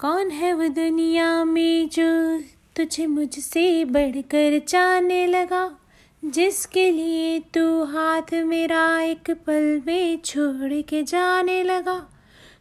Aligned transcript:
कौन 0.00 0.30
है 0.30 0.52
वो 0.52 0.68
दुनिया 0.68 1.44
में 1.44 1.88
जो 1.88 2.38
तुझे 2.76 3.06
मुझसे 3.06 3.84
बढ़कर 3.84 4.60
जाने 4.68 5.26
लगा? 5.26 5.78
जिसके 6.24 6.90
लिए 6.90 7.40
तू 7.40 7.84
हाथ 7.84 8.34
मेरा 8.34 9.00
एक 9.00 9.30
पल 9.30 9.82
में 9.86 10.18
छोड़ 10.18 10.82
के 10.82 11.02
जाने 11.02 11.62
लगा? 11.62 12.10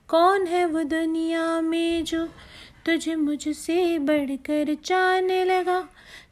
कौन 0.08 0.47
है 0.47 0.65
वो 0.65 0.84
दुनिया 0.84 1.62
में 1.62 2.04
जो 2.04 2.26
तुझे 2.86 3.16
मुझसे 3.16 4.00
बढ़कर 4.00 4.78
जाने 4.86 5.46
लगा? 5.46 5.90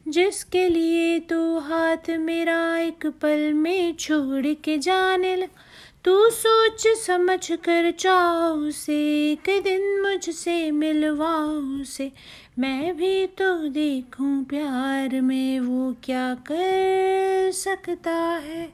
जिसके 0.07 0.69
लिए 0.69 1.19
तू 1.19 1.59
हाथ 1.59 2.09
मेरा 2.09 2.77
एक 2.77 3.07
पल 3.07 3.53
में 3.53 3.95
छोड़ 3.95 4.53
के 4.53 4.77
जाने 4.77 5.35
लगा? 5.35 5.61
तू 6.05 6.29
सोच 6.29 6.87
समझ 6.87 7.51
कर 7.51 7.91
चाहो 7.91 8.71
से, 8.71 8.97
एक 9.31 9.63
दिन 9.63 10.01
मुझसे 10.01 10.71
मिलवाओ 10.71 11.83
से। 11.83 12.11
मैं 12.59 12.97
भी 12.97 13.27
तो 13.27 13.69
देखूँ 13.69 14.43
प्यार 14.43 15.21
में 15.21 15.59
वो 15.59 15.95
क्या 16.03 16.35
कर 16.35 17.51
सकता 17.51 18.15
है। 18.15 18.73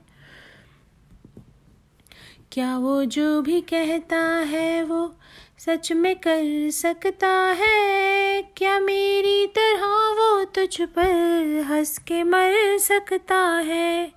क्या 2.52 2.77
वो 2.77 3.05
जो 3.05 3.41
भी 3.41 3.61
कहता 3.61 4.22
है 4.25 4.84
वो 4.84 5.16
सच 5.59 5.91
में 5.91 6.16
कर 6.16 6.70
सकता 6.72 7.31
है? 7.59 8.41
क्या 8.41 8.80
मेरी 8.80 9.48
तरह 9.48 9.86
वो 9.88 10.44
तुझ 10.44 10.81
पर 10.81 11.63
हंस 11.67 11.98
के 11.98 12.23
मर 12.23 12.77
सकता 12.77 13.39
है? 13.39 14.11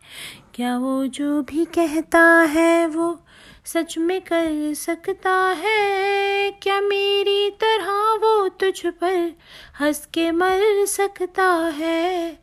क्या 0.54 0.78
वो 0.78 1.06
जो 1.06 1.42
भी 1.42 1.64
कहता 1.64 2.20
है 2.40 2.86
वो 2.86 3.20
सच 3.64 3.98
में 3.98 4.20
कर 4.20 4.74
सकता 4.74 5.32
है? 5.32 6.50
क्या 6.50 6.80
मेरी 6.80 7.50
तरह 7.50 7.90
वो 7.92 8.48
तुझ 8.48 8.86
पर 8.86 9.32
हंस 9.80 10.08
के 10.14 10.30
मर 10.30 10.86
सकता 10.86 11.48
है? 11.74 12.40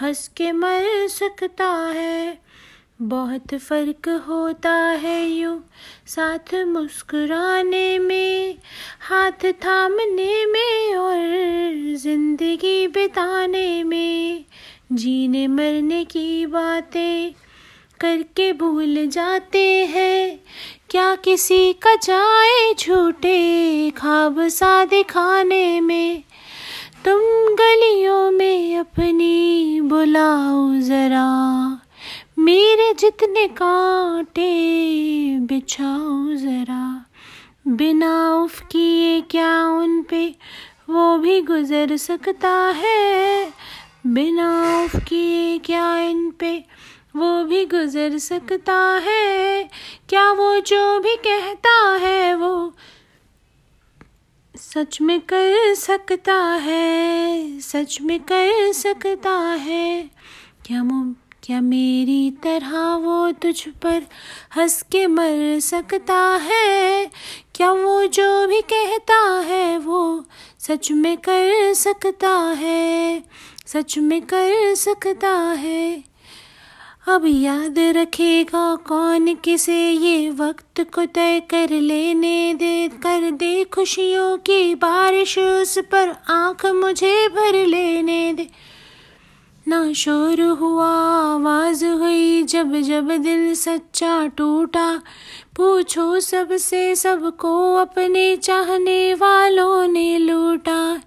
हंस 0.00 0.28
के 0.28 0.52
मर 0.52 1.08
सकता 1.08 1.68
है? 1.68 2.38
बहुत 3.02 3.54
फ़र्क 3.54 4.08
होता 4.28 4.74
है 4.74 5.28
यू 5.28 5.60
साथ 6.06 6.54
मुस्कुराने 6.54 7.98
में, 7.98 8.58
हाथ 9.00 9.52
थामने 9.52 10.46
में 10.46 10.94
और 10.94 11.18
ज़िंदगी 11.96 12.88
बिताने 12.88 13.84
में। 13.84 14.44
जीने 14.92 15.46
मरने 15.46 16.04
की 16.04 16.46
बातें 16.46 17.43
करके 18.04 18.52
भूल 18.52 19.06
जाते 19.06 19.86
हैं। 19.86 20.40
क्या 20.90 21.14
किसी 21.14 21.72
का 21.72 21.94
जाए 21.94 22.74
झूठे 22.74 23.90
खाब 23.90 24.48
सा 24.48 24.84
दिखाने 24.84 25.80
में? 25.80 26.22
तुम 27.04 27.20
गलियों 27.54 28.30
में 28.30 28.78
अपनी 28.78 29.80
बुलाओ 29.80 30.80
जरा। 30.80 31.80
मेरे 32.38 32.94
जितने 32.98 33.48
कांटे 33.48 34.50
बिछाओ 35.40 36.34
जरा। 36.34 37.06
बिना 37.66 38.34
उफ 38.36 38.60
किए 38.60 39.20
क्या 39.20 39.68
उन 39.68 40.02
पे 40.02 40.34
वो 40.90 41.18
भी 41.18 41.40
गुजर 41.40 41.96
सकता 41.96 42.72
है? 42.76 43.46
बिना 44.06 44.82
उफ 44.84 44.96
किए 45.08 45.58
क्या 45.58 45.98
इन 45.98 46.30
पे 46.30 46.64
वो 47.16 47.44
भी 47.44 47.64
गुजर 47.64 48.18
सकता 48.18 49.00
है। 49.04 49.70
क्या 50.08 50.32
वो 50.32 50.60
जो 50.60 51.00
भी 51.00 51.16
कहता 51.16 51.96
है 51.96 52.34
वो 52.34 52.72
सच 54.56 55.00
में 55.00 55.20
कर 55.20 55.74
सकता 55.74 56.34
है? 56.34 57.60
सच 57.60 57.98
में 58.00 58.20
कर 58.20 58.72
सकता 58.72 59.38
है? 59.38 60.10
क्या 60.66 60.84
मुम 60.84 61.14
क्या 61.42 61.60
मेरी 61.60 62.30
तरह 62.30 62.94
वो 62.94 63.32
तुझ 63.32 63.68
पर 63.68 64.02
हंस 64.56 64.82
के 64.82 65.06
मर 65.06 65.60
सकता 65.60 66.40
है? 66.42 67.10
क्या 67.54 67.72
वो 67.72 68.06
जो 68.06 68.46
भी 68.46 68.60
कहता 68.60 69.40
है 69.40 69.78
वो 69.78 70.24
सच 70.58 70.92
में 70.92 71.16
कर 71.16 71.74
सकता 71.74 72.36
है? 72.38 73.24
सच 73.66 73.98
में 73.98 74.22
कर 74.22 74.74
सकता 74.74 75.36
है? 75.38 76.13
अब 77.08 77.22
याद 77.26 77.78
रखेगा 77.78 78.76
कौन 78.76 79.34
किसे 79.34 79.90
ये 79.90 80.30
वक्त 80.30 80.80
को 80.80 81.06
तय 81.06 81.40
कर 81.40 81.70
लेने 81.70 82.54
दे। 82.54 82.88
कर 82.88 83.30
दे 83.30 83.64
खुशियों 83.64 84.36
की 84.36 84.74
बारिश, 84.74 85.38
उस 85.38 85.78
पर 85.78 86.16
आँख 86.28 86.66
मुझे 86.66 87.28
भर 87.28 87.66
लेने 87.66 88.32
दे। 88.32 88.50
ना 89.68 89.92
शोर 89.92 90.40
हुआ, 90.40 90.88
आवाज़ 91.34 91.86
हुई, 91.86 92.42
जब 92.42 92.80
जब 92.80 93.10
दिल 93.10 93.54
सच्चा 93.54 94.26
टूटा। 94.26 95.02
पूछो 95.56 96.20
सबसे 96.20 96.94
सबको 96.94 97.74
अपने 97.74 98.36
चाहने 98.36 99.14
वालों 99.14 99.86
ने 99.86 100.18
लूटा। 100.18 101.00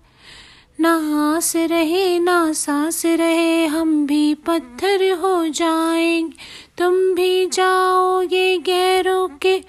ना 0.80 0.94
आस 1.36 1.56
रहे, 1.56 2.20
ना 2.20 2.54
सांस 2.54 3.06
रहे, 3.06 3.66
हम 3.66 4.08
भी 4.08 4.34
पत्थर 4.34 5.12
हो 5.12 5.48
जाएँगे। 5.48 6.38
तुम 6.78 6.94
भी 7.16 7.46
जाओगे 7.46 8.58
गैरों 8.58 9.28
के, 9.28 9.64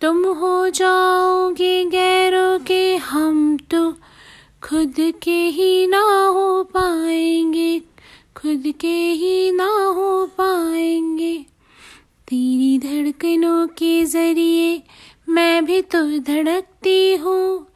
तुम 0.00 0.24
हो 0.24 0.68
जाओगे 0.68 1.84
गैरों 1.84 2.58
के, 2.58 2.96
हम 2.96 3.56
तो 3.56 3.92
खुद 4.62 4.94
के 5.22 5.40
ही 5.48 5.86
ना 5.86 6.26
हो 6.26 6.62
पाएँगे, 6.62 7.80
खुद 8.36 8.72
के 8.80 8.96
ही 9.12 9.50
ना 9.52 9.70
हो 9.96 10.26
पाएँगे। 10.26 11.46
तेरी 12.28 12.78
धड़कनों 12.78 13.66
के 13.66 14.04
ज़रिए 14.04 14.82
मैं 15.28 15.64
भी 15.64 15.82
तो 15.82 16.18
धड़कती 16.18 17.14
हूँ 17.14 17.66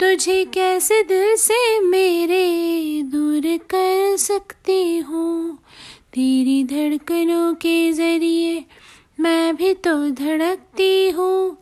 तुझे 0.00 0.44
कैसे 0.44 1.02
दिल 1.02 1.36
से 1.36 1.80
मेरे 1.80 3.02
दूर 3.02 3.56
कर 3.56 4.16
सकती 4.16 4.98
हूँ? 4.98 5.58
तेरी 6.12 6.64
धड़कनों 6.64 7.54
के 7.54 7.92
ज़रिए 7.92 8.64
मैं 9.20 9.56
भी 9.56 9.74
तो 9.74 10.10
धड़कती 10.10 11.10
हूँ। 11.10 11.56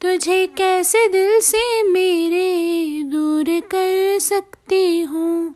तुझे 0.00 0.46
कैसे 0.46 1.08
दिल 1.08 1.40
से 1.40 1.82
मेरे 1.82 3.02
दूर 3.02 3.60
कर 3.60 4.18
सकती 4.18 5.00
हूँ? 5.00 5.54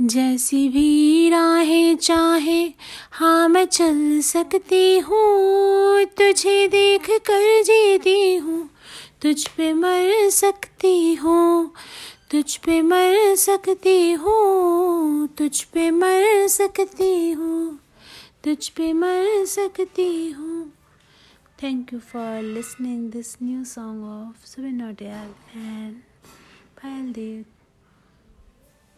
जैसी 0.00 0.68
भी 0.68 1.28
राहें 1.30 1.96
चाहे 1.96 2.72
हाँ 3.10 3.48
मैं 3.48 3.64
चल 3.64 4.20
सकती 4.20 4.98
हूँ। 4.98 6.04
तुझे 6.04 6.68
देख 6.68 7.06
कर 7.10 7.62
जीती 7.62 8.36
हूँ। 8.36 8.70
तुझ 9.22 9.48
पे 9.48 9.72
मर 9.72 10.28
सकती 10.30 11.14
हूँ, 11.14 11.72
तुझ 12.30 12.56
पे 12.56 12.80
मर 12.82 13.34
सकती 13.36 14.12
हूँ, 14.12 15.28
तुझ 15.28 15.62
पे 15.64 15.90
मर 15.90 16.46
सकती 16.48 17.30
हूँ, 17.30 17.78
तुझ 18.44 18.68
पे 18.68 18.92
मर 18.92 19.44
सकती 19.46 20.30
हूँ। 20.30 20.72
Thank 21.62 21.92
you 21.92 21.98
for 21.98 22.42
listening 22.42 23.10
this 23.10 23.36
new 23.42 23.64
song 23.64 24.04
of 24.04 24.46
Subin 24.46 24.74
Nautiyal 24.82 25.28
and 25.56 25.96
Payal 26.78 27.12
Dev 27.12 27.44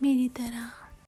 मेरी 0.02 0.28
तरह। 0.28 0.89